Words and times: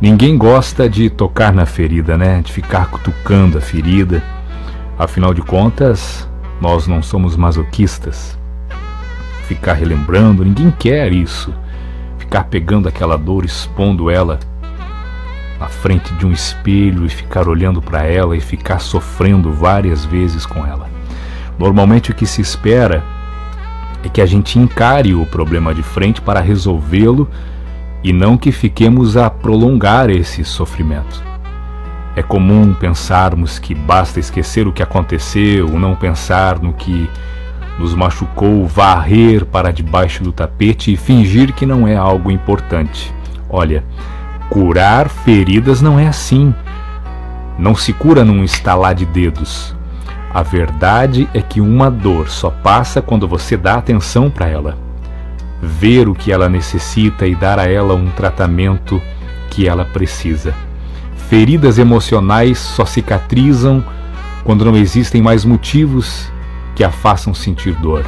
Ninguém 0.00 0.38
gosta 0.38 0.88
de 0.88 1.10
tocar 1.10 1.52
na 1.52 1.66
ferida, 1.66 2.16
né? 2.16 2.40
De 2.40 2.50
ficar 2.50 2.86
cutucando 2.86 3.58
a 3.58 3.60
ferida. 3.60 4.22
Afinal 4.98 5.34
de 5.34 5.42
contas, 5.42 6.26
nós 6.58 6.86
não 6.86 7.02
somos 7.02 7.36
masoquistas. 7.36 8.38
Ficar 9.46 9.74
relembrando, 9.74 10.42
ninguém 10.42 10.70
quer 10.70 11.12
isso. 11.12 11.52
Ficar 12.18 12.44
pegando 12.44 12.88
aquela 12.88 13.18
dor, 13.18 13.44
expondo 13.44 14.08
ela 14.08 14.40
na 15.58 15.68
frente 15.68 16.14
de 16.14 16.24
um 16.24 16.32
espelho 16.32 17.04
e 17.04 17.10
ficar 17.10 17.46
olhando 17.46 17.82
para 17.82 18.02
ela 18.04 18.34
e 18.34 18.40
ficar 18.40 18.78
sofrendo 18.78 19.52
várias 19.52 20.06
vezes 20.06 20.46
com 20.46 20.66
ela. 20.66 20.88
Normalmente 21.58 22.10
o 22.10 22.14
que 22.14 22.24
se 22.24 22.40
espera 22.40 23.04
é 24.02 24.08
que 24.08 24.22
a 24.22 24.26
gente 24.26 24.58
encare 24.58 25.14
o 25.14 25.26
problema 25.26 25.74
de 25.74 25.82
frente 25.82 26.22
para 26.22 26.40
resolvê-lo 26.40 27.28
e 28.02 28.12
não 28.12 28.36
que 28.36 28.50
fiquemos 28.52 29.16
a 29.16 29.28
prolongar 29.28 30.10
esse 30.10 30.44
sofrimento. 30.44 31.22
É 32.16 32.22
comum 32.22 32.74
pensarmos 32.74 33.58
que 33.58 33.74
basta 33.74 34.18
esquecer 34.18 34.66
o 34.66 34.72
que 34.72 34.82
aconteceu, 34.82 35.68
não 35.78 35.94
pensar 35.94 36.58
no 36.58 36.72
que 36.72 37.08
nos 37.78 37.94
machucou, 37.94 38.66
varrer 38.66 39.44
para 39.46 39.72
debaixo 39.72 40.22
do 40.22 40.32
tapete 40.32 40.92
e 40.92 40.96
fingir 40.96 41.52
que 41.52 41.64
não 41.64 41.86
é 41.86 41.96
algo 41.96 42.30
importante. 42.30 43.14
Olha, 43.48 43.84
curar 44.50 45.08
feridas 45.08 45.80
não 45.80 45.98
é 45.98 46.08
assim. 46.08 46.54
Não 47.58 47.74
se 47.74 47.92
cura 47.92 48.24
num 48.24 48.42
estalar 48.42 48.94
de 48.94 49.06
dedos. 49.06 49.74
A 50.32 50.42
verdade 50.42 51.28
é 51.32 51.40
que 51.40 51.60
uma 51.60 51.90
dor 51.90 52.28
só 52.28 52.50
passa 52.50 53.00
quando 53.02 53.26
você 53.26 53.56
dá 53.56 53.74
atenção 53.74 54.30
para 54.30 54.46
ela. 54.46 54.89
Ver 55.62 56.08
o 56.08 56.14
que 56.14 56.32
ela 56.32 56.48
necessita 56.48 57.26
e 57.26 57.34
dar 57.34 57.58
a 57.58 57.68
ela 57.68 57.94
um 57.94 58.10
tratamento 58.10 59.00
que 59.50 59.68
ela 59.68 59.84
precisa. 59.84 60.54
Feridas 61.28 61.78
emocionais 61.78 62.58
só 62.58 62.84
cicatrizam 62.84 63.84
quando 64.44 64.64
não 64.64 64.76
existem 64.76 65.20
mais 65.20 65.44
motivos 65.44 66.30
que 66.74 66.82
a 66.82 66.90
façam 66.90 67.34
sentir 67.34 67.74
dor. 67.74 68.04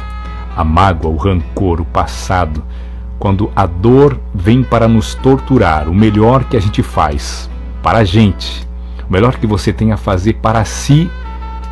A 0.55 0.63
mágoa, 0.63 1.11
o 1.11 1.17
rancor, 1.17 1.79
o 1.79 1.85
passado, 1.85 2.63
quando 3.19 3.51
a 3.55 3.65
dor 3.65 4.19
vem 4.33 4.63
para 4.63 4.87
nos 4.87 5.15
torturar, 5.15 5.87
o 5.87 5.95
melhor 5.95 6.43
que 6.43 6.57
a 6.57 6.59
gente 6.59 6.83
faz 6.83 7.49
para 7.81 7.99
a 7.99 8.03
gente, 8.03 8.67
o 9.07 9.11
melhor 9.13 9.37
que 9.37 9.47
você 9.47 9.71
tem 9.71 9.91
a 9.91 9.97
fazer 9.97 10.33
para 10.33 10.65
si 10.65 11.09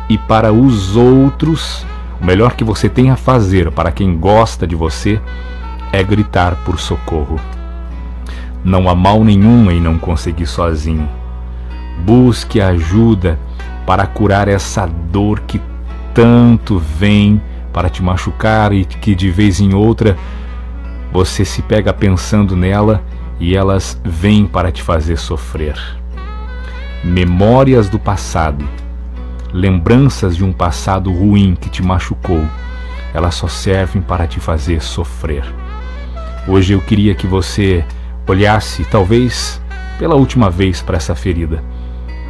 e 0.08 0.16
para 0.16 0.52
os 0.52 0.96
outros, 0.96 1.84
o 2.20 2.24
melhor 2.24 2.54
que 2.54 2.64
você 2.64 2.88
tem 2.88 3.10
a 3.10 3.16
fazer 3.16 3.70
para 3.70 3.92
quem 3.92 4.16
gosta 4.16 4.66
de 4.66 4.74
você 4.74 5.20
é 5.92 6.02
gritar 6.02 6.56
por 6.64 6.80
socorro. 6.80 7.38
Não 8.64 8.88
há 8.88 8.94
mal 8.94 9.22
nenhum 9.22 9.70
em 9.70 9.80
não 9.80 9.98
conseguir 9.98 10.46
sozinho. 10.46 11.08
Busque 12.04 12.60
ajuda 12.60 13.38
para 13.86 14.06
curar 14.06 14.48
essa 14.48 14.86
dor 14.86 15.40
que 15.40 15.60
tanto 16.14 16.78
vem 16.78 17.40
para 17.72 17.88
te 17.88 18.02
machucar 18.02 18.72
e 18.72 18.84
que 18.84 19.14
de 19.14 19.30
vez 19.30 19.60
em 19.60 19.74
outra 19.74 20.16
você 21.12 21.44
se 21.44 21.60
pega 21.62 21.92
pensando 21.92 22.56
nela 22.56 23.02
e 23.38 23.54
elas 23.54 24.00
vêm 24.04 24.46
para 24.46 24.72
te 24.72 24.82
fazer 24.82 25.18
sofrer. 25.18 25.76
Memórias 27.04 27.88
do 27.88 27.98
passado 27.98 28.64
lembranças 29.52 30.34
de 30.34 30.44
um 30.44 30.52
passado 30.52 31.12
ruim 31.12 31.54
que 31.54 31.68
te 31.68 31.82
machucou, 31.82 32.42
elas 33.12 33.34
só 33.34 33.46
servem 33.46 34.00
para 34.00 34.26
te 34.26 34.40
fazer 34.40 34.82
sofrer. 34.82 35.44
Hoje 36.46 36.72
eu 36.72 36.80
queria 36.80 37.14
que 37.14 37.24
você 37.24 37.84
olhasse, 38.26 38.84
talvez 38.86 39.62
pela 39.96 40.16
última 40.16 40.50
vez, 40.50 40.82
para 40.82 40.96
essa 40.96 41.14
ferida, 41.14 41.62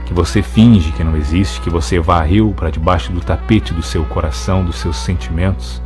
que 0.05 0.13
você 0.13 0.43
finge 0.43 0.93
que 0.93 1.03
não 1.03 1.17
existe, 1.17 1.63
que 1.63 1.71
você 1.71 1.99
varreu 1.99 2.53
para 2.55 2.69
debaixo 2.69 3.11
do 3.11 3.21
tapete 3.21 3.73
do 3.73 3.83
seu 3.83 4.05
coração, 4.05 4.63
dos 4.63 4.77
seus 4.77 4.99
sentimentos, 4.99 5.81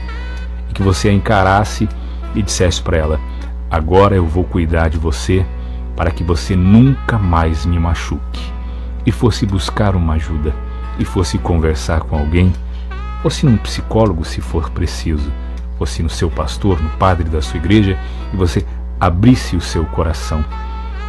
e 0.69 0.73
que 0.73 0.83
você 0.83 1.09
a 1.09 1.12
encarasse 1.12 1.89
e 2.34 2.43
dissesse 2.43 2.83
para 2.83 2.97
ela: 2.97 3.21
Agora 3.71 4.17
eu 4.17 4.27
vou 4.27 4.43
cuidar 4.43 4.89
de 4.89 4.99
você 4.99 5.47
para 5.95 6.11
que 6.11 6.25
você 6.25 6.56
nunca 6.56 7.17
mais 7.17 7.65
me 7.65 7.79
machuque, 7.79 8.53
e 9.06 9.12
fosse 9.12 9.47
buscar 9.47 9.95
uma 9.95 10.15
ajuda 10.15 10.53
e 10.99 11.05
fosse 11.05 11.39
conversar 11.39 12.00
com 12.00 12.19
alguém, 12.19 12.53
fosse 13.23 13.47
num 13.47 13.56
psicólogo 13.56 14.25
se 14.25 14.41
for 14.41 14.69
preciso, 14.71 15.31
fosse 15.78 16.03
no 16.03 16.10
seu 16.10 16.31
pastor, 16.31 16.81
no 16.81 16.91
padre 16.91 17.28
da 17.28 17.42
sua 17.42 17.59
igreja, 17.59 17.98
e 18.32 18.37
você 18.37 18.64
abrisse 19.00 19.56
o 19.56 19.60
seu 19.60 19.84
coração 19.84 20.44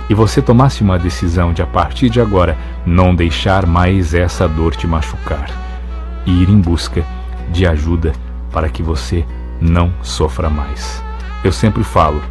e 0.09 0.13
você 0.13 0.41
tomasse 0.41 0.81
uma 0.81 0.97
decisão 0.97 1.51
de 1.51 1.61
a 1.61 1.66
partir 1.66 2.09
de 2.09 2.22
agora 2.22 2.57
não 2.85 3.13
deixar 3.13 3.66
mais 3.66 4.13
essa 4.13 4.47
dor 4.47 4.75
te 4.75 4.88
machucar 4.88 5.50
e 6.25 6.44
ir 6.44 6.50
em 6.50 6.59
busca 6.59 7.03
de 7.51 7.66
ajuda 7.66 8.13
para 8.51 8.69
que 8.69 8.81
você 8.81 9.25
não 9.59 9.91
sofra 10.01 10.50
mais. 10.50 11.03
Eu 11.44 11.51
sempre 11.51 11.84
falo: 11.84 12.22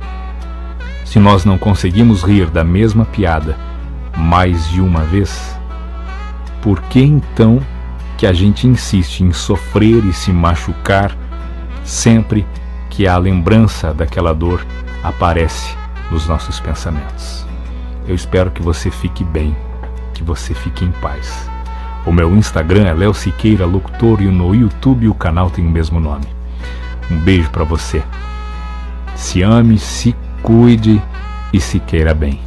se 1.05 1.19
nós 1.19 1.45
não 1.45 1.59
conseguimos 1.59 2.23
rir 2.23 2.49
da 2.49 2.65
mesma 2.65 3.05
piada 3.05 3.57
mais 4.17 4.69
de 4.71 4.81
uma 4.81 5.01
vez, 5.03 5.59
por 6.63 6.81
que 6.83 7.01
então 7.01 7.61
que 8.17 8.27
a 8.27 8.33
gente 8.33 8.67
insiste 8.67 9.21
em 9.21 9.33
sofrer 9.33 10.03
e 10.05 10.13
se 10.13 10.33
machucar 10.33 11.15
sempre 11.87 12.47
que 12.91 13.07
a 13.07 13.17
lembrança 13.17 13.95
daquela 13.95 14.35
dor 14.35 14.65
aparece 15.03 15.75
nos 16.11 16.27
nossos 16.27 16.61
pensamentos? 16.61 17.47
Eu 18.07 18.15
espero 18.15 18.51
que 18.51 18.63
você 18.63 18.91
fique 18.91 19.25
bem, 19.25 19.57
que 20.15 20.23
você 20.23 20.55
fique 20.55 20.85
em 20.85 20.93
paz. 20.93 21.49
O 22.05 22.13
meu 22.13 22.35
Instagram 22.37 22.87
é 22.87 22.95
Léo 22.95 23.13
Siqueira 23.15 23.67
Locutor 23.67 24.23
e 24.23 24.27
no 24.27 24.55
YouTube 24.55 25.09
o 25.09 25.15
canal 25.15 25.51
tem 25.51 25.67
o 25.67 25.71
mesmo 25.71 25.99
nome. 25.99 26.27
Um 27.11 27.19
beijo 27.19 27.51
para 27.51 27.65
você. 27.65 28.03
Se 29.15 29.43
ame, 29.43 29.79
se 29.79 30.15
cuide 30.43 31.03
e 31.53 31.61
se 31.61 31.81
queira 31.81 32.15
bem. 32.15 32.46